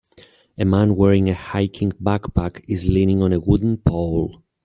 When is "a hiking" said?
1.29-1.91